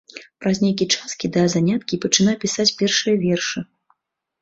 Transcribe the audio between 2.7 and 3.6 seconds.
першыя вершы.